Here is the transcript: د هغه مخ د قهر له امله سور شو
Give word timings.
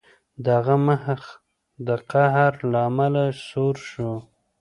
د 0.43 0.45
هغه 0.57 0.75
مخ 0.87 1.21
د 1.87 1.89
قهر 2.11 2.51
له 2.71 2.79
امله 2.89 3.23
سور 3.47 3.75
شو 3.89 4.11